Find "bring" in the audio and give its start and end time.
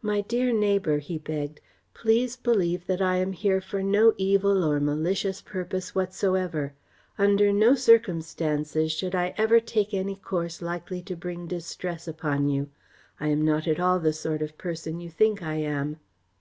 11.14-11.46